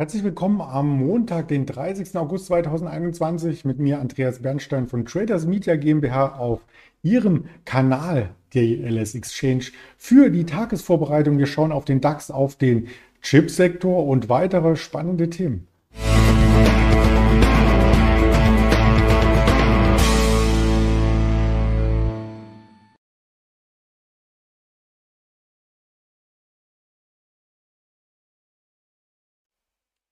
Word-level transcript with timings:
Herzlich 0.00 0.24
willkommen 0.24 0.62
am 0.62 0.96
Montag, 0.96 1.48
den 1.48 1.66
30. 1.66 2.16
August 2.16 2.46
2021 2.46 3.66
mit 3.66 3.80
mir 3.80 4.00
Andreas 4.00 4.40
Bernstein 4.40 4.86
von 4.86 5.04
Traders 5.04 5.44
Media 5.44 5.76
GmbH 5.76 6.38
auf 6.38 6.60
Ihrem 7.02 7.50
Kanal 7.66 8.30
der 8.54 8.62
LS 8.62 9.14
Exchange 9.14 9.64
für 9.98 10.30
die 10.30 10.46
Tagesvorbereitung. 10.46 11.36
Wir 11.36 11.44
schauen 11.44 11.70
auf 11.70 11.84
den 11.84 12.00
DAX, 12.00 12.30
auf 12.30 12.56
den 12.56 12.88
Chipsektor 13.20 14.06
und 14.06 14.30
weitere 14.30 14.74
spannende 14.76 15.28
Themen. 15.28 15.68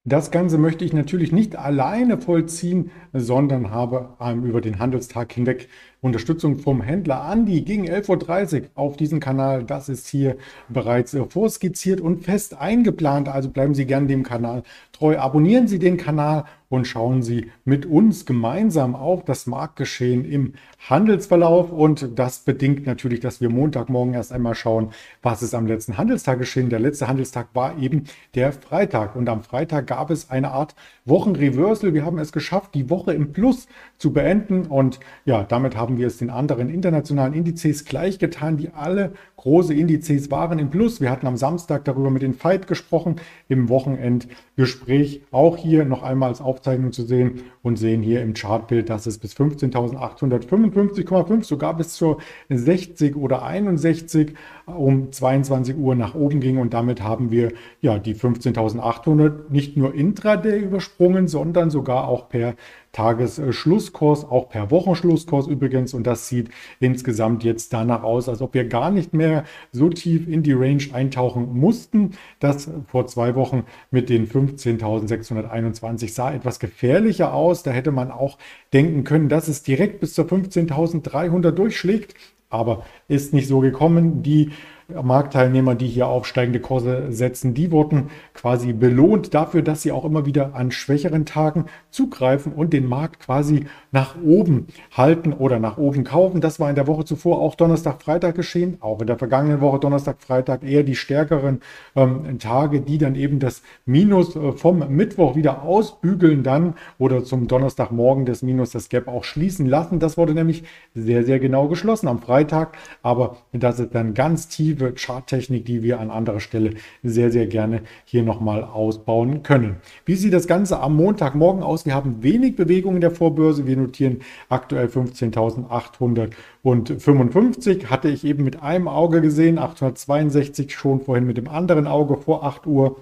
Das 0.08 0.30
Ganze 0.30 0.56
möchte 0.56 0.86
ich 0.86 0.94
natürlich 0.94 1.32
nicht 1.32 1.56
alleine 1.56 2.18
vollziehen, 2.18 2.90
sondern 3.12 3.70
habe 3.70 4.16
über 4.42 4.62
den 4.62 4.78
Handelstag 4.78 5.30
hinweg 5.34 5.68
Unterstützung 6.00 6.58
vom 6.58 6.80
Händler 6.80 7.22
Andi 7.22 7.62
gegen 7.62 7.88
11.30 7.88 8.62
Uhr 8.62 8.68
auf 8.76 8.96
diesem 8.96 9.18
Kanal. 9.18 9.64
Das 9.64 9.88
ist 9.88 10.06
hier 10.06 10.36
bereits 10.68 11.12
äh, 11.14 11.24
vorskizziert 11.24 12.00
und 12.00 12.24
fest 12.24 12.56
eingeplant. 12.56 13.28
Also 13.28 13.50
bleiben 13.50 13.74
Sie 13.74 13.86
gerne 13.86 14.06
dem 14.06 14.22
Kanal 14.22 14.62
treu. 14.92 15.18
Abonnieren 15.18 15.66
Sie 15.66 15.78
den 15.78 15.96
Kanal 15.96 16.44
und 16.68 16.86
schauen 16.86 17.22
Sie 17.22 17.50
mit 17.64 17.86
uns 17.86 18.26
gemeinsam 18.26 18.94
auf 18.94 19.24
das 19.24 19.46
Marktgeschehen 19.46 20.24
im 20.24 20.52
Handelsverlauf. 20.88 21.72
Und 21.72 22.18
das 22.18 22.40
bedingt 22.40 22.86
natürlich, 22.86 23.20
dass 23.20 23.40
wir 23.40 23.48
Montagmorgen 23.48 24.14
erst 24.14 24.32
einmal 24.32 24.54
schauen, 24.54 24.90
was 25.22 25.42
ist 25.42 25.54
am 25.54 25.66
letzten 25.66 25.96
Handelstag 25.96 26.38
geschehen. 26.38 26.68
Der 26.68 26.80
letzte 26.80 27.08
Handelstag 27.08 27.48
war 27.54 27.78
eben 27.78 28.04
der 28.34 28.52
Freitag. 28.52 29.16
Und 29.16 29.28
am 29.28 29.42
Freitag 29.42 29.86
gab 29.86 30.10
es 30.10 30.30
eine 30.30 30.50
Art 30.50 30.74
Wochenreversal. 31.06 31.94
Wir 31.94 32.04
haben 32.04 32.18
es 32.18 32.32
geschafft, 32.32 32.74
die 32.74 32.90
Woche 32.90 33.14
im 33.14 33.32
Plus 33.32 33.66
zu 33.96 34.12
beenden. 34.12 34.66
Und 34.66 35.00
ja, 35.24 35.44
damit 35.44 35.76
haben 35.76 35.87
wir 35.96 36.08
es 36.08 36.18
den 36.18 36.28
anderen 36.28 36.68
internationalen 36.68 37.32
Indizes 37.32 37.84
gleichgetan, 37.84 38.58
die 38.58 38.70
alle 38.70 39.12
große 39.36 39.72
Indizes 39.72 40.30
waren 40.30 40.58
im 40.58 40.68
Plus. 40.68 41.00
Wir 41.00 41.10
hatten 41.10 41.26
am 41.26 41.36
Samstag 41.36 41.84
darüber 41.84 42.10
mit 42.10 42.22
den 42.22 42.34
Fight 42.34 42.66
gesprochen, 42.66 43.16
im 43.48 43.68
Wochenendgespräch 43.68 45.22
auch 45.30 45.56
hier 45.56 45.84
noch 45.84 46.02
einmal 46.02 46.30
als 46.30 46.40
Aufzeichnung 46.40 46.92
zu 46.92 47.04
sehen 47.04 47.42
und 47.62 47.78
sehen 47.78 48.02
hier 48.02 48.20
im 48.20 48.34
Chartbild, 48.34 48.90
dass 48.90 49.06
es 49.06 49.18
bis 49.18 49.34
15.855,5, 49.34 51.44
sogar 51.44 51.76
bis 51.76 51.94
zur 51.94 52.18
60 52.50 53.16
oder 53.16 53.42
61 53.42 54.34
um 54.66 55.12
22 55.12 55.76
Uhr 55.76 55.94
nach 55.94 56.14
oben 56.14 56.40
ging 56.40 56.58
und 56.58 56.74
damit 56.74 57.02
haben 57.02 57.30
wir 57.30 57.52
ja 57.80 57.98
die 57.98 58.14
15.800 58.14 59.50
nicht 59.50 59.76
nur 59.76 59.94
intraday 59.94 60.58
übersprungen, 60.58 61.28
sondern 61.28 61.70
sogar 61.70 62.08
auch 62.08 62.28
per 62.28 62.54
Tagesschlusskurs, 62.98 64.24
auch 64.24 64.48
per 64.48 64.72
Wochenschlusskurs 64.72 65.46
übrigens. 65.46 65.94
Und 65.94 66.04
das 66.04 66.26
sieht 66.26 66.50
insgesamt 66.80 67.44
jetzt 67.44 67.72
danach 67.72 68.02
aus, 68.02 68.28
als 68.28 68.42
ob 68.42 68.54
wir 68.54 68.64
gar 68.64 68.90
nicht 68.90 69.14
mehr 69.14 69.44
so 69.70 69.88
tief 69.88 70.26
in 70.26 70.42
die 70.42 70.52
Range 70.52 70.82
eintauchen 70.92 71.56
mussten. 71.56 72.16
Das 72.40 72.68
vor 72.88 73.06
zwei 73.06 73.36
Wochen 73.36 73.62
mit 73.92 74.08
den 74.08 74.26
15.621 74.26 76.12
sah 76.12 76.32
etwas 76.32 76.58
gefährlicher 76.58 77.32
aus. 77.32 77.62
Da 77.62 77.70
hätte 77.70 77.92
man 77.92 78.10
auch 78.10 78.36
denken 78.72 79.04
können, 79.04 79.28
dass 79.28 79.46
es 79.46 79.62
direkt 79.62 80.00
bis 80.00 80.14
zur 80.14 80.24
15.300 80.24 81.52
durchschlägt. 81.52 82.16
Aber 82.50 82.84
ist 83.06 83.32
nicht 83.32 83.46
so 83.46 83.60
gekommen. 83.60 84.24
Die 84.24 84.50
Marktteilnehmer, 84.90 85.74
die 85.74 85.86
hier 85.86 86.06
aufsteigende 86.06 86.60
Kurse 86.60 87.12
setzen, 87.12 87.52
die 87.52 87.70
wurden 87.70 88.08
quasi 88.32 88.72
belohnt 88.72 89.34
dafür, 89.34 89.60
dass 89.60 89.82
sie 89.82 89.92
auch 89.92 90.06
immer 90.06 90.24
wieder 90.24 90.54
an 90.54 90.70
schwächeren 90.70 91.26
Tagen 91.26 91.66
zugreifen 91.90 92.54
und 92.54 92.72
den 92.72 92.86
Markt 92.86 93.20
quasi 93.20 93.66
nach 93.92 94.14
oben 94.24 94.68
halten 94.96 95.34
oder 95.34 95.58
nach 95.58 95.76
oben 95.76 96.04
kaufen. 96.04 96.40
Das 96.40 96.58
war 96.58 96.70
in 96.70 96.74
der 96.74 96.86
Woche 96.86 97.04
zuvor 97.04 97.38
auch 97.38 97.54
Donnerstag, 97.54 98.00
Freitag 98.00 98.34
geschehen, 98.34 98.78
auch 98.80 99.02
in 99.02 99.06
der 99.06 99.18
vergangenen 99.18 99.60
Woche 99.60 99.78
Donnerstag, 99.78 100.22
Freitag 100.22 100.64
eher 100.64 100.84
die 100.84 100.96
stärkeren 100.96 101.60
ähm, 101.94 102.38
Tage, 102.38 102.80
die 102.80 102.96
dann 102.96 103.14
eben 103.14 103.40
das 103.40 103.60
Minus 103.84 104.36
äh, 104.36 104.52
vom 104.52 104.88
Mittwoch 104.88 105.36
wieder 105.36 105.64
ausbügeln 105.64 106.42
dann 106.42 106.74
oder 106.98 107.24
zum 107.24 107.46
Donnerstagmorgen 107.46 108.24
das 108.24 108.40
Minus, 108.40 108.70
das 108.70 108.88
Gap 108.88 109.06
auch 109.06 109.24
schließen 109.24 109.66
lassen. 109.66 109.98
Das 109.98 110.16
wurde 110.16 110.32
nämlich 110.32 110.64
sehr, 110.94 111.24
sehr 111.24 111.40
genau 111.40 111.68
geschlossen 111.68 112.08
am 112.08 112.20
Freitag, 112.20 112.78
aber 113.02 113.36
das 113.52 113.80
ist 113.80 113.94
dann 113.94 114.14
ganz 114.14 114.48
tief 114.48 114.77
massive 114.78 114.94
Charttechnik, 114.94 115.64
die 115.64 115.82
wir 115.82 115.98
an 116.00 116.10
anderer 116.10 116.40
Stelle 116.40 116.72
sehr, 117.02 117.30
sehr 117.30 117.46
gerne 117.46 117.82
hier 118.04 118.22
nochmal 118.22 118.64
ausbauen 118.64 119.42
können. 119.42 119.76
Wie 120.04 120.14
sieht 120.14 120.32
das 120.32 120.46
Ganze 120.46 120.80
am 120.80 120.96
Montagmorgen 120.96 121.62
aus? 121.62 121.84
Wir 121.86 121.94
haben 121.94 122.22
wenig 122.22 122.56
Bewegung 122.56 122.96
in 122.96 123.00
der 123.00 123.10
Vorbörse. 123.10 123.66
Wir 123.66 123.76
notieren 123.76 124.20
aktuell 124.48 124.86
15.855. 124.86 127.86
Hatte 127.86 128.08
ich 128.08 128.24
eben 128.24 128.44
mit 128.44 128.62
einem 128.62 128.88
Auge 128.88 129.20
gesehen, 129.20 129.58
862 129.58 130.74
schon 130.74 131.00
vorhin 131.00 131.26
mit 131.26 131.36
dem 131.36 131.48
anderen 131.48 131.86
Auge 131.86 132.16
vor 132.16 132.44
8 132.44 132.66
Uhr. 132.66 132.96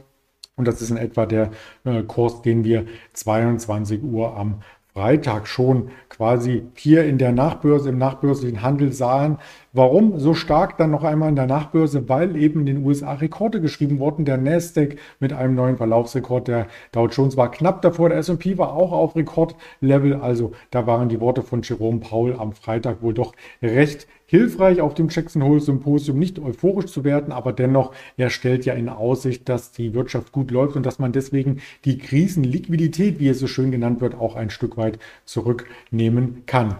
Und 0.56 0.66
das 0.66 0.81
ist 0.81 0.91
in 0.91 0.97
etwa 0.97 1.26
der 1.26 1.50
äh, 1.84 2.03
Kurs, 2.03 2.41
den 2.41 2.64
wir 2.64 2.87
22 3.12 4.03
Uhr 4.03 4.34
am 4.34 4.62
Freitag 4.97 5.47
schon 5.47 5.91
quasi 6.08 6.62
hier 6.75 7.04
in 7.04 7.19
der 7.19 7.31
Nachbörse, 7.31 7.91
im 7.91 7.98
nachbörslichen 7.98 8.62
Handel 8.62 8.94
sahen. 8.94 9.37
Warum 9.76 10.19
so 10.19 10.32
stark 10.32 10.78
dann 10.78 10.91
noch 10.91 11.04
einmal 11.04 11.28
in 11.28 11.37
der 11.37 11.47
Nachbörse? 11.47 12.09
Weil 12.09 12.34
eben 12.34 12.60
in 12.60 12.66
den 12.66 12.87
USA 12.87 13.12
Rekorde 13.12 13.60
geschrieben 13.60 13.98
wurden. 13.98 14.25
Der 14.25 14.38
Nasdaq 14.38 14.97
mit 15.20 15.34
einem 15.34 15.54
neuen 15.54 15.76
Verlaufsrekord, 15.76 16.48
der 16.48 16.69
Dow 16.92 17.09
Jones 17.09 17.37
war 17.37 17.50
knapp 17.50 17.82
davor, 17.82 18.09
der 18.09 18.16
S&P 18.16 18.56
war 18.56 18.72
auch 18.72 18.92
auf 18.92 19.16
Rekordlevel. 19.16 20.14
Also 20.14 20.53
da 20.70 20.87
waren 20.87 21.10
die 21.10 21.20
Worte 21.20 21.42
von 21.42 21.60
Jerome 21.60 22.00
Paul 22.00 22.37
am 22.38 22.53
Freitag 22.53 23.03
wohl 23.03 23.12
doch 23.12 23.34
recht 23.62 24.06
hilfreich 24.25 24.81
auf 24.81 24.94
dem 24.94 25.09
Jackson 25.10 25.44
Hole 25.44 25.60
Symposium, 25.60 26.19
nicht 26.19 26.38
euphorisch 26.38 26.87
zu 26.87 27.04
werden, 27.04 27.31
aber 27.31 27.53
dennoch, 27.53 27.93
er 28.16 28.31
stellt 28.31 28.64
ja 28.64 28.72
in 28.72 28.88
Aussicht, 28.88 29.47
dass 29.48 29.72
die 29.72 29.93
Wirtschaft 29.93 30.32
gut 30.32 30.50
läuft 30.50 30.76
und 30.76 30.87
dass 30.87 30.98
man 30.98 31.12
deswegen 31.12 31.60
die 31.84 31.98
Krisenliquidität, 31.98 33.20
wie 33.20 33.28
es 33.28 33.38
so 33.38 33.47
schön 33.47 33.70
genannt 33.70 34.00
wird, 34.00 34.14
auch 34.14 34.37
ein 34.37 34.48
Stück 34.48 34.78
weit 34.78 34.98
zurücknehmen 35.26 36.44
kann. 36.47 36.76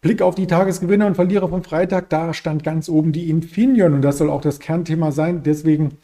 Blick 0.00 0.22
auf 0.22 0.34
die 0.34 0.46
Tagesgewinner 0.46 1.06
und 1.06 1.14
Verlierer 1.14 1.48
vom 1.48 1.64
Freitag, 1.64 2.10
da 2.10 2.34
stand 2.34 2.62
ganz 2.62 2.88
oben 2.88 3.12
die 3.12 3.30
Infineon 3.30 3.94
und 3.94 4.02
das 4.02 4.18
soll 4.18 4.30
auch 4.30 4.40
das 4.40 4.60
Kernthema 4.60 5.10
sein. 5.10 5.42
Deswegen 5.42 5.98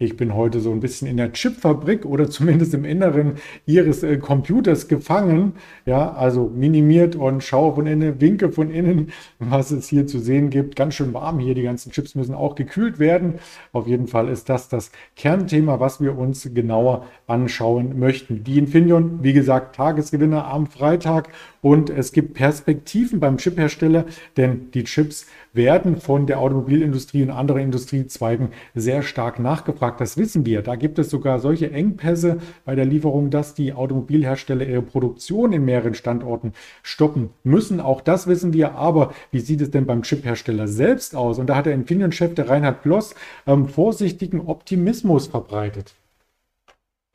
ich 0.00 0.16
bin 0.16 0.36
heute 0.36 0.60
so 0.60 0.70
ein 0.70 0.78
bisschen 0.78 1.08
in 1.08 1.16
der 1.16 1.32
Chipfabrik 1.32 2.04
oder 2.04 2.30
zumindest 2.30 2.72
im 2.72 2.84
Inneren 2.84 3.32
Ihres 3.66 4.04
äh, 4.04 4.16
Computers 4.18 4.86
gefangen. 4.86 5.54
Ja, 5.86 6.12
also 6.12 6.48
minimiert 6.54 7.16
und 7.16 7.42
schaue 7.42 7.74
von 7.74 7.88
innen, 7.88 8.20
winke 8.20 8.52
von 8.52 8.70
innen, 8.70 9.10
was 9.40 9.72
es 9.72 9.88
hier 9.88 10.06
zu 10.06 10.20
sehen 10.20 10.50
gibt. 10.50 10.76
Ganz 10.76 10.94
schön 10.94 11.12
warm 11.14 11.40
hier. 11.40 11.56
Die 11.56 11.64
ganzen 11.64 11.90
Chips 11.90 12.14
müssen 12.14 12.34
auch 12.34 12.54
gekühlt 12.54 13.00
werden. 13.00 13.40
Auf 13.72 13.88
jeden 13.88 14.06
Fall 14.06 14.28
ist 14.28 14.48
das 14.48 14.68
das 14.68 14.92
Kernthema, 15.16 15.80
was 15.80 16.00
wir 16.00 16.16
uns 16.16 16.48
genauer 16.54 17.04
anschauen 17.26 17.98
möchten. 17.98 18.44
Die 18.44 18.58
Infineon, 18.58 19.24
wie 19.24 19.32
gesagt, 19.32 19.74
Tagesgewinner 19.74 20.46
am 20.46 20.68
Freitag 20.68 21.30
und 21.60 21.90
es 21.90 22.12
gibt 22.12 22.34
Perspektiven 22.34 23.18
beim 23.18 23.36
Chiphersteller, 23.36 24.04
denn 24.36 24.70
die 24.70 24.84
Chips 24.84 25.26
werden 25.52 25.96
von 25.96 26.26
der 26.26 26.38
Automobilindustrie 26.38 27.22
und 27.22 27.30
anderen 27.30 27.62
Industriezweigen 27.62 28.50
sehr 28.76 29.02
stark 29.02 29.40
nachgefragt. 29.40 29.87
Das 29.96 30.16
wissen 30.16 30.44
wir. 30.44 30.62
Da 30.62 30.76
gibt 30.76 30.98
es 30.98 31.10
sogar 31.10 31.38
solche 31.38 31.70
Engpässe 31.70 32.38
bei 32.64 32.74
der 32.74 32.84
Lieferung, 32.84 33.30
dass 33.30 33.54
die 33.54 33.72
Automobilhersteller 33.72 34.66
ihre 34.66 34.82
Produktion 34.82 35.52
in 35.52 35.64
mehreren 35.64 35.94
Standorten 35.94 36.52
stoppen 36.82 37.30
müssen. 37.44 37.80
Auch 37.80 38.00
das 38.00 38.26
wissen 38.26 38.52
wir. 38.52 38.74
Aber 38.74 39.12
wie 39.30 39.40
sieht 39.40 39.60
es 39.60 39.70
denn 39.70 39.86
beim 39.86 40.02
Chiphersteller 40.02 40.68
selbst 40.68 41.16
aus? 41.16 41.38
Und 41.38 41.46
da 41.46 41.56
hat 41.56 41.66
der 41.66 41.74
Infineon-Chef, 41.74 42.34
der 42.34 42.48
Reinhard 42.48 42.82
Bloss, 42.82 43.14
ähm, 43.46 43.68
vorsichtigen 43.68 44.40
Optimismus 44.40 45.28
verbreitet. 45.28 45.94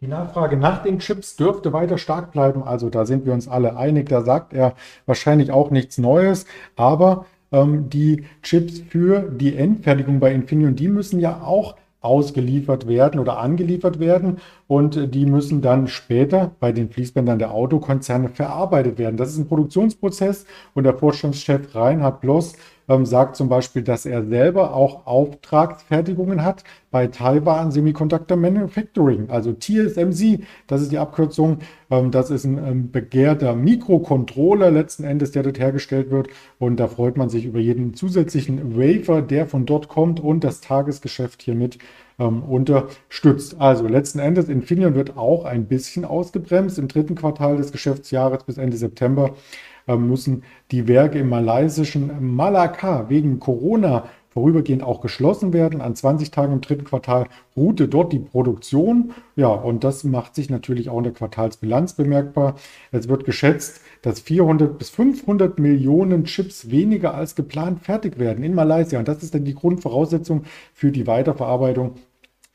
Die 0.04 0.10
Nachfrage 0.10 0.58
nach 0.58 0.84
den 0.84 1.00
Chips 1.00 1.38
dürfte 1.38 1.72
weiter 1.72 1.98
stark 1.98 2.34
bleiben. 2.34 2.62
Also 2.62 2.90
da 2.90 3.06
sind 3.06 3.26
wir 3.26 3.32
uns 3.32 3.48
alle 3.48 3.78
einig. 3.78 4.10
Da 4.10 4.22
sagt 4.22 4.54
er 4.54 4.74
wahrscheinlich 5.06 5.52
auch 5.52 5.72
nichts 5.72 5.98
Neues. 5.98 6.46
Aber 6.76 7.26
ähm, 7.54 7.90
die 7.90 8.26
Chips 8.42 8.80
für 8.80 9.22
die 9.22 9.56
Endfertigung 9.56 10.20
bei 10.20 10.34
Infineon, 10.34 10.76
die 10.76 10.90
müssen 10.90 11.22
ja 11.22 11.42
auch 11.42 11.78
ausgeliefert 12.04 12.88
werden 12.88 13.20
oder 13.20 13.40
angeliefert 13.40 14.00
werden 14.00 14.38
und 14.68 15.16
die 15.16 15.26
müssen 15.26 15.62
dann 15.62 15.88
später 15.88 16.52
bei 16.60 16.72
den 16.72 16.90
Fließbändern 16.90 17.40
der 17.40 17.52
Autokonzerne 17.52 18.30
verarbeitet 18.30 18.98
werden. 18.98 19.18
Das 19.18 19.30
ist 19.30 19.38
ein 19.38 19.48
Produktionsprozess 19.48 20.46
und 20.74 20.84
der 20.84 20.96
Vorstandschef 20.96 21.74
Reinhard 21.74 22.22
Bloss 22.22 22.54
ähm, 22.88 23.06
sagt 23.06 23.36
zum 23.36 23.50
Beispiel, 23.50 23.82
dass 23.82 24.06
er 24.06 24.26
selber 24.26 24.74
auch 24.74 25.06
Auftragsfertigungen 25.08 26.44
hat 26.44 26.64
bei 26.92 27.08
Taiwan 27.08 27.72
Semiconductor 27.72 28.38
Manufacturing, 28.38 29.30
also 29.30 29.54
TSMC. 29.54 30.42
Das 30.68 30.82
ist 30.82 30.92
die 30.92 31.00
Abkürzung. 31.00 31.60
Ähm, 31.90 32.12
das 32.12 32.30
ist 32.30 32.44
ein 32.44 32.58
ähm, 32.58 32.92
begehrter 32.92 33.56
Mikrocontroller 33.56 34.72
letzten 34.72 35.04
Endes, 35.04 35.32
der 35.32 35.44
dort 35.44 35.60
hergestellt 35.60 36.12
wird. 36.12 36.28
Und 36.60 36.80
da 36.80 36.88
freut 36.88 37.18
man 37.18 37.30
sich 37.30 37.46
über 37.46 37.60
jeden 37.60 37.94
zusätzlichen 37.94 38.78
Wafer, 38.78 39.22
der 39.22 39.48
von 39.48 39.66
dort 39.66 39.88
kommt 39.88 40.20
und 40.20 40.44
das 40.44 40.62
Tagesgeschäft 40.62 41.42
hiermit 41.42 41.80
ähm, 42.20 42.44
unterstützt. 42.44 43.60
Also 43.60 43.88
letzten 43.88 44.20
Endes, 44.20 44.50
Infineon 44.50 44.96
wird 44.96 45.18
auch 45.18 45.46
ein 45.46 45.66
bisschen 45.66 46.06
ausgebremst. 46.06 46.78
Im 46.78 46.88
dritten 46.88 47.16
Quartal 47.16 47.58
des 47.58 47.72
Geschäftsjahres 47.72 48.44
bis 48.44 48.58
Ende 48.58 48.78
September 48.78 49.32
müssen 49.88 50.44
die 50.72 50.88
Werke 50.88 51.20
im 51.20 51.30
malaysischen 51.30 52.36
Malakka 52.36 53.10
wegen 53.10 53.40
Corona 53.40 54.06
vorübergehend 54.34 54.82
auch 54.82 55.00
geschlossen 55.02 55.54
werden. 55.54 55.80
An 55.80 55.96
20 55.96 56.32
Tagen 56.32 56.54
im 56.54 56.62
dritten 56.62 56.86
Quartal 56.86 57.28
ruhte 57.56 57.88
dort 57.88 58.12
die 58.12 58.20
Produktion. 58.20 59.14
Ja, 59.36 59.50
und 59.50 59.84
das 59.84 60.04
macht 60.04 60.34
sich 60.34 60.50
natürlich 60.50 60.90
auch 60.90 60.98
in 60.98 61.04
der 61.04 61.14
Quartalsbilanz 61.14 61.94
bemerkbar. 61.94 62.56
Es 62.92 63.08
wird 63.08 63.26
geschätzt, 63.26 63.82
dass 64.02 64.20
400 64.22 64.78
bis 64.78 64.90
500 64.90 65.60
Millionen 65.60 66.26
Chips 66.26 66.72
weniger 66.72 67.14
als 67.14 67.36
geplant 67.36 67.82
fertig 67.82 68.18
werden 68.18 68.44
in 68.44 68.56
Malaysia. 68.56 68.98
Und 68.98 69.08
das 69.08 69.22
ist 69.22 69.36
dann 69.36 69.46
die 69.46 69.54
Grundvoraussetzung 69.54 70.44
für 70.74 70.92
die 70.92 71.06
Weiterverarbeitung 71.06 71.92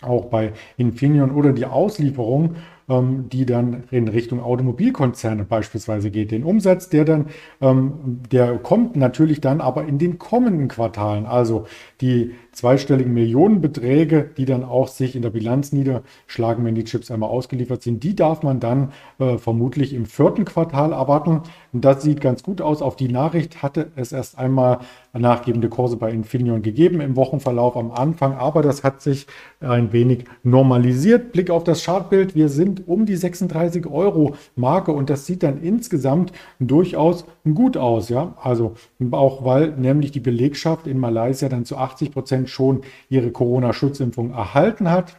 auch 0.03 0.27
bei 0.27 0.53
Infineon 0.77 1.31
oder 1.31 1.53
die 1.53 1.67
Auslieferung 1.67 2.57
ähm, 2.89 3.29
die 3.29 3.47
dann 3.47 3.85
in 3.91 4.09
Richtung 4.09 4.41
Automobilkonzerne 4.41 5.45
beispielsweise 5.45 6.11
geht. 6.11 6.31
Den 6.31 6.45
Umsatz, 6.45 6.89
der 6.89 7.05
dann, 7.05 7.27
ähm, 7.61 8.21
der 8.31 8.59
kommt 8.59 8.97
natürlich 8.97 9.41
dann 9.41 9.61
aber 9.61 9.85
in 9.85 9.99
den 9.99 10.19
kommenden 10.19 10.69
Quartalen. 10.69 11.27
Also 11.27 11.67
die 12.01 12.35
zweistelligen 12.59 13.15
Millionenbeträge, 13.15 14.31
die 14.37 14.45
dann 14.45 14.65
auch 14.65 14.89
sich 14.89 15.15
in 15.15 15.23
der 15.23 15.31
Bilanz 15.31 15.73
niederschlagen, 15.73 16.65
wenn 16.65 16.75
die 16.75 16.83
Chips 16.83 17.11
einmal 17.11 17.31
ausgeliefert 17.31 17.83
sind, 17.83 18.03
die 18.03 18.17
darf 18.17 18.43
man 18.43 18.59
dann 18.59 18.93
äh, 19.21 19.39
vermutlich 19.39 19.95
im 19.95 20.07
vierten 20.07 20.45
Quartal 20.45 20.93
erwarten. 20.93 21.43
Und 21.73 21.85
das 21.85 22.03
sieht 22.03 22.21
ganz 22.21 22.43
gut 22.43 22.61
aus. 22.61 22.83
Auf 22.83 22.97
die 22.97 23.09
Nachricht 23.09 23.63
hatte 23.63 23.93
es 23.95 24.11
erst 24.11 24.39
einmal 24.39 24.81
nachgebende 25.13 25.69
Kurse 25.69 25.97
bei 25.97 26.11
Infineon 26.11 26.63
gegeben 26.63 27.01
im 27.01 27.15
Wochenverlauf 27.17 27.77
am 27.77 27.93
Anfang, 27.93 28.35
aber 28.35 28.63
das 28.63 28.83
hat 28.83 29.03
sich 29.03 29.27
ein 29.61 29.93
wenig 29.93 30.25
normalisiert. 30.43 31.33
Blick 31.33 31.51
auf 31.51 31.65
das 31.65 31.85
Chartbild. 31.85 32.35
Wir 32.35 32.49
sind 32.49 32.89
um 32.89 33.07
die 33.07 33.17
36 33.17 33.87
Euro 33.87 34.35
Marke 34.57 34.93
und 34.93 35.11
das 35.11 35.27
sieht 35.27 35.45
dann 35.45 35.63
insgesamt 35.63 36.33
durchaus 36.59 37.25
gut 37.55 37.77
aus. 37.77 38.09
Ja, 38.09 38.35
also 38.43 38.75
auch 39.13 39.45
weil 39.45 39.71
nämlich 39.77 40.11
die 40.11 40.21
Belegschaft 40.21 40.87
in 40.89 40.99
Malaysia 40.99 41.49
dann 41.49 41.65
zu 41.65 41.77
80 41.77 42.13
Prozent 42.13 42.48
schon 42.49 42.83
ihre 43.09 43.31
Corona-Schutzimpfung 43.31 44.33
erhalten 44.33 44.91
hat. 44.91 45.17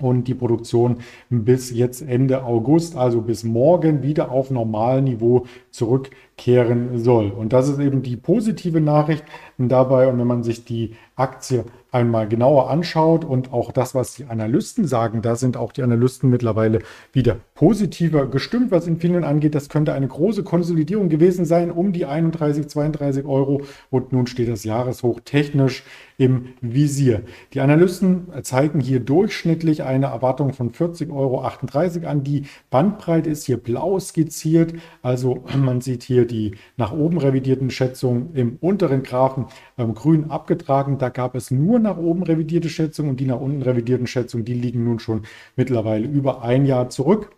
Und 0.00 0.26
die 0.26 0.34
Produktion 0.34 0.98
bis 1.30 1.70
jetzt 1.70 2.02
Ende 2.02 2.42
August, 2.42 2.96
also 2.96 3.20
bis 3.20 3.44
morgen, 3.44 4.02
wieder 4.02 4.32
auf 4.32 4.50
Normalniveau 4.50 5.46
zurückkehren 5.74 6.98
soll. 6.98 7.30
Und 7.30 7.52
das 7.52 7.68
ist 7.68 7.80
eben 7.80 8.02
die 8.02 8.16
positive 8.16 8.80
Nachricht 8.80 9.24
dabei. 9.58 10.06
Und 10.06 10.18
wenn 10.20 10.26
man 10.26 10.44
sich 10.44 10.64
die 10.64 10.94
Aktie 11.16 11.64
einmal 11.90 12.28
genauer 12.28 12.70
anschaut 12.70 13.24
und 13.24 13.52
auch 13.52 13.70
das, 13.70 13.94
was 13.94 14.14
die 14.14 14.24
Analysten 14.24 14.84
sagen, 14.84 15.22
da 15.22 15.36
sind 15.36 15.56
auch 15.56 15.72
die 15.72 15.84
Analysten 15.84 16.28
mittlerweile 16.28 16.80
wieder 17.12 17.36
positiver 17.54 18.26
gestimmt, 18.26 18.72
was 18.72 18.88
Infineon 18.88 19.22
angeht. 19.22 19.54
Das 19.54 19.68
könnte 19.68 19.92
eine 19.92 20.08
große 20.08 20.42
Konsolidierung 20.42 21.08
gewesen 21.08 21.44
sein 21.44 21.70
um 21.70 21.92
die 21.92 22.04
31, 22.04 22.68
32 22.68 23.24
Euro 23.26 23.62
und 23.90 24.12
nun 24.12 24.26
steht 24.26 24.48
das 24.48 24.64
Jahreshoch 24.64 25.20
technisch 25.24 25.84
im 26.18 26.54
Visier. 26.60 27.22
Die 27.52 27.60
Analysten 27.60 28.26
zeigen 28.42 28.80
hier 28.80 28.98
durchschnittlich 28.98 29.84
eine 29.84 30.06
Erwartung 30.06 30.52
von 30.52 30.72
40,38 30.72 31.12
Euro 31.12 32.08
an. 32.08 32.24
Die 32.24 32.44
Bandbreite 32.70 33.30
ist 33.30 33.44
hier 33.44 33.56
blau 33.56 34.00
skizziert, 34.00 34.74
also 35.02 35.44
man 35.64 35.80
sieht 35.80 36.02
hier 36.02 36.26
die 36.26 36.56
nach 36.76 36.92
oben 36.92 37.18
revidierten 37.18 37.70
Schätzungen 37.70 38.34
im 38.34 38.58
unteren 38.60 39.02
Graphen 39.02 39.46
ähm, 39.78 39.94
grün 39.94 40.30
abgetragen. 40.30 40.98
Da 40.98 41.08
gab 41.08 41.34
es 41.34 41.50
nur 41.50 41.78
nach 41.78 41.96
oben 41.96 42.22
revidierte 42.22 42.68
Schätzungen 42.68 43.10
und 43.10 43.20
die 43.20 43.26
nach 43.26 43.40
unten 43.40 43.62
revidierten 43.62 44.06
Schätzungen, 44.06 44.44
die 44.44 44.54
liegen 44.54 44.84
nun 44.84 44.98
schon 44.98 45.22
mittlerweile 45.56 46.06
über 46.06 46.42
ein 46.42 46.66
Jahr 46.66 46.90
zurück. 46.90 47.30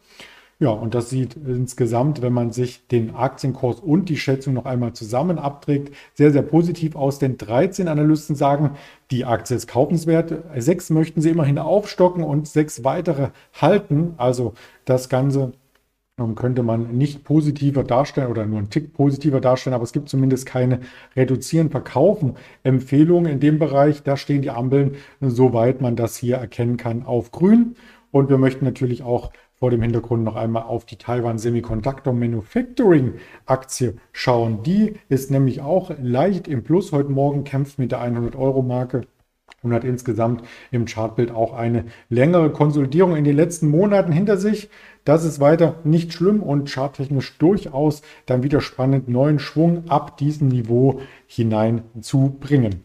Ja, 0.59 0.71
und 0.71 0.95
das 0.95 1.11
sieht 1.11 1.37
insgesamt, 1.37 2.23
wenn 2.23 2.33
man 2.33 2.51
sich 2.51 2.87
den 2.89 3.15
Aktienkurs 3.15 3.79
und 3.79 4.09
die 4.09 4.17
Schätzung 4.17 4.55
noch 4.55 4.65
einmal 4.65 4.95
zusammen 4.95 5.39
abträgt, 5.39 5.95
sehr, 6.15 6.31
sehr 6.33 6.41
positiv 6.41 6.97
aus. 6.97 7.19
Denn 7.19 7.37
13 7.37 7.89
Analysten 7.89 8.37
sagen, 8.37 8.71
die 9.11 9.27
Aktie 9.27 9.55
ist 9.55 9.67
kaufenswert. 9.67 10.33
Sechs 10.57 10.89
möchten 10.89 11.21
sie 11.21 11.29
immerhin 11.29 11.59
aufstocken 11.59 12.25
und 12.25 12.49
sechs 12.49 12.85
weitere 12.85 13.29
halten. 13.53 14.15
Also 14.17 14.55
das 14.87 15.11
Ganze 15.11 15.53
könnte 16.35 16.63
man 16.63 16.97
nicht 16.97 17.25
positiver 17.25 17.85
darstellen 17.85 18.31
oder 18.31 18.47
nur 18.47 18.57
einen 18.59 18.71
Tick 18.71 18.95
positiver 18.95 19.39
darstellen, 19.39 19.75
aber 19.75 19.85
es 19.85 19.93
gibt 19.93 20.09
zumindest 20.09 20.47
keine 20.47 20.81
reduzieren, 21.15 21.69
verkaufen 21.69 22.37
Empfehlungen 22.63 23.31
in 23.31 23.39
dem 23.39 23.59
Bereich. 23.59 24.03
Da 24.03 24.17
stehen 24.17 24.41
die 24.41 24.49
Ampeln, 24.49 24.95
soweit 25.21 25.83
man 25.83 25.95
das 25.95 26.17
hier 26.17 26.37
erkennen 26.37 26.79
kann, 26.79 27.05
auf 27.05 27.33
grün. 27.33 27.77
Und 28.13 28.31
wir 28.31 28.39
möchten 28.39 28.65
natürlich 28.65 29.03
auch 29.03 29.31
vor 29.59 29.71
dem 29.71 29.83
Hintergrund 29.83 30.25
noch 30.25 30.37
einmal 30.37 30.63
auf 30.63 30.87
die 30.87 30.97
Taiwan 30.97 31.37
Semiconductor 31.37 32.15
Manufacturing 32.15 33.17
Aktie 33.45 33.97
schauen. 34.13 34.63
Die 34.63 34.95
ist 35.11 35.31
nämlich 35.31 35.61
auch 35.61 35.91
leicht 36.01 36.49
im 36.49 36.65
Plus. 36.65 36.93
Heute 36.93 37.11
Morgen 37.11 37.45
kämpft 37.45 37.79
mit 37.79 37.93
der 37.93 38.01
100 38.01 38.37
Euro 38.37 38.63
Marke 38.63 39.03
und 39.63 39.75
hat 39.75 39.85
insgesamt 39.85 40.43
im 40.71 40.87
Chartbild 40.87 41.31
auch 41.31 41.53
eine 41.53 41.85
längere 42.09 42.51
Konsolidierung 42.51 43.17
in 43.17 43.25
den 43.25 43.37
letzten 43.37 43.69
Monaten 43.69 44.13
hinter 44.13 44.37
sich. 44.39 44.71
Das 45.07 45.25
ist 45.25 45.39
weiter 45.39 45.77
nicht 45.85 46.13
schlimm 46.13 46.43
und 46.43 46.69
charttechnisch 46.69 47.39
durchaus 47.39 48.03
dann 48.27 48.43
wieder 48.43 48.61
spannend, 48.61 49.09
neuen 49.09 49.39
Schwung 49.39 49.85
ab 49.89 50.17
diesem 50.17 50.49
Niveau 50.49 51.01
hinein 51.29 51.85
zu 52.01 52.37
bringen. 52.41 52.83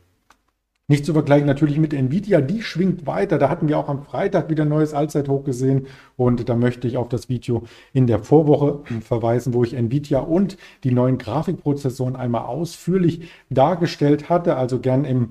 Nicht 0.88 1.04
zu 1.04 1.14
vergleichen 1.14 1.48
natürlich 1.48 1.80
mit 1.80 1.96
Nvidia, 1.96 2.40
die 2.42 2.62
schwingt 2.62 3.08
weiter. 3.08 3.40
Da 3.40 3.50
hatten 3.50 3.68
wir 3.68 3.80
auch 3.80 3.90
am 3.90 4.04
Freitag 4.04 4.52
wieder 4.52 4.66
ein 4.66 4.70
neues 4.70 4.94
Allzeithoch 4.94 5.44
gesehen 5.44 5.88
und 6.16 6.48
da 6.48 6.56
möchte 6.56 6.88
ich 6.88 6.98
auf 6.98 7.10
das 7.10 7.28
Video 7.28 7.64
in 7.92 8.06
der 8.06 8.20
Vorwoche 8.20 8.82
verweisen, 9.02 9.56
wo 9.56 9.64
ich 9.64 9.74
Nvidia 9.74 10.20
und 10.20 10.58
die 10.84 10.92
neuen 10.92 11.18
Grafikprozessoren 11.18 12.16
einmal 12.16 12.46
ausführlich 12.46 13.32
dargestellt 13.50 14.30
hatte. 14.30 14.58
Also 14.58 14.80
gern 14.80 15.06
im 15.06 15.30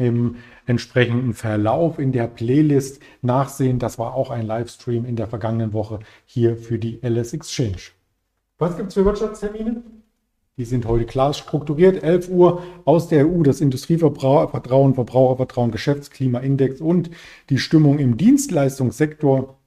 im 0.00 0.36
entsprechenden 0.66 1.34
Verlauf 1.34 1.98
in 1.98 2.12
der 2.12 2.26
Playlist 2.26 3.00
nachsehen. 3.22 3.78
Das 3.78 3.98
war 3.98 4.14
auch 4.14 4.30
ein 4.30 4.46
Livestream 4.46 5.04
in 5.04 5.16
der 5.16 5.28
vergangenen 5.28 5.72
Woche 5.72 6.00
hier 6.24 6.56
für 6.56 6.78
die 6.78 7.00
LS 7.02 7.32
Exchange. 7.34 7.92
Was 8.58 8.76
gibt 8.76 8.88
es 8.88 8.94
für 8.94 9.04
Wirtschaftstermine? 9.04 9.82
Die 10.56 10.64
sind 10.64 10.86
heute 10.86 11.06
klar 11.06 11.32
strukturiert. 11.32 12.02
11 12.02 12.28
Uhr 12.28 12.62
aus 12.84 13.08
der 13.08 13.26
EU 13.26 13.42
das 13.42 13.60
Industrievertrauen, 13.60 14.50
Verbrauchervertrauen, 14.50 15.70
Geschäftsklimaindex 15.70 16.80
und 16.80 17.10
die 17.48 17.58
Stimmung 17.58 17.98
im 17.98 18.16
Dienstleistungssektor 18.16 19.59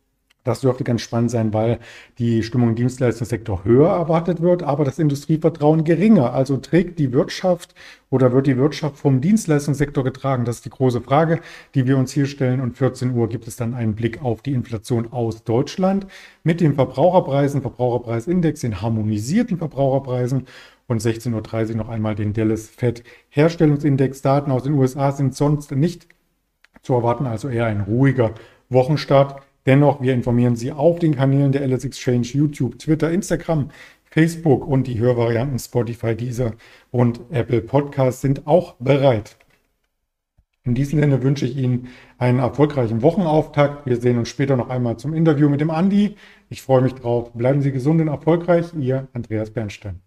das 0.43 0.59
dürfte 0.61 0.83
ganz 0.83 1.01
spannend 1.01 1.31
sein, 1.31 1.53
weil 1.53 1.79
die 2.19 2.43
Stimmung 2.43 2.69
im 2.69 2.75
Dienstleistungssektor 2.75 3.63
höher 3.63 3.89
erwartet 3.89 4.41
wird, 4.41 4.61
aber 4.61 4.83
das 4.83 4.99
Industrievertrauen 4.99 5.83
geringer. 5.85 6.33
Also 6.33 6.57
trägt 6.57 6.99
die 6.99 7.13
Wirtschaft 7.13 7.73
oder 8.09 8.33
wird 8.33 8.47
die 8.47 8.57
Wirtschaft 8.57 8.97
vom 8.97 9.21
Dienstleistungssektor 9.21 10.03
getragen? 10.03 10.43
Das 10.43 10.57
ist 10.57 10.65
die 10.65 10.69
große 10.69 11.01
Frage, 11.01 11.39
die 11.75 11.87
wir 11.87 11.97
uns 11.97 12.11
hier 12.11 12.25
stellen. 12.25 12.59
Und 12.59 12.77
14 12.77 13.15
Uhr 13.15 13.29
gibt 13.29 13.47
es 13.47 13.55
dann 13.55 13.73
einen 13.73 13.95
Blick 13.95 14.21
auf 14.21 14.41
die 14.41 14.53
Inflation 14.53 15.11
aus 15.13 15.43
Deutschland 15.43 16.07
mit 16.43 16.59
den 16.59 16.75
Verbraucherpreisen, 16.75 17.61
Verbraucherpreisindex, 17.61 18.61
den 18.61 18.81
harmonisierten 18.81 19.57
Verbraucherpreisen 19.57 20.45
und 20.87 21.01
16.30 21.01 21.71
Uhr 21.71 21.75
noch 21.77 21.89
einmal 21.89 22.15
den 22.15 22.33
Dallas 22.33 22.67
Fed 22.67 23.03
Herstellungsindex. 23.29 24.21
Daten 24.21 24.51
aus 24.51 24.63
den 24.63 24.73
USA 24.73 25.13
sind 25.13 25.35
sonst 25.35 25.71
nicht 25.71 26.07
zu 26.81 26.93
erwarten, 26.93 27.25
also 27.25 27.47
eher 27.47 27.65
ein 27.65 27.81
ruhiger 27.81 28.33
Wochenstart. 28.69 29.41
Dennoch, 29.65 30.01
wir 30.01 30.13
informieren 30.13 30.55
Sie 30.55 30.71
auf 30.71 30.99
den 30.99 31.15
Kanälen 31.15 31.51
der 31.51 31.65
LS 31.67 31.85
Exchange, 31.85 32.27
YouTube, 32.33 32.79
Twitter, 32.79 33.11
Instagram, 33.11 33.69
Facebook 34.09 34.67
und 34.67 34.87
die 34.87 34.99
Hörvarianten 34.99 35.57
Spotify, 35.57 36.15
Deezer 36.15 36.53
und 36.91 37.21
Apple 37.31 37.61
Podcasts 37.61 38.21
sind 38.21 38.45
auch 38.45 38.75
bereit. 38.75 39.37
In 40.65 40.75
diesem 40.75 40.99
Sinne 40.99 41.23
wünsche 41.23 41.45
ich 41.45 41.57
Ihnen 41.57 41.89
einen 42.17 42.39
erfolgreichen 42.39 43.01
Wochenauftakt. 43.01 43.85
Wir 43.85 43.97
sehen 43.97 44.17
uns 44.17 44.29
später 44.29 44.55
noch 44.55 44.69
einmal 44.69 44.97
zum 44.97 45.13
Interview 45.13 45.49
mit 45.49 45.59
dem 45.59 45.71
Andi. 45.71 46.15
Ich 46.49 46.61
freue 46.61 46.81
mich 46.81 46.93
drauf. 46.93 47.33
Bleiben 47.33 47.61
Sie 47.61 47.71
gesund 47.71 47.99
und 47.99 48.07
erfolgreich. 48.07 48.67
Ihr 48.79 49.07
Andreas 49.13 49.51
Bernstein. 49.51 49.99